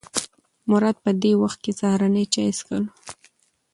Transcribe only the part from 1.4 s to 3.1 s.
وخت کې سهارنۍ چای څښله.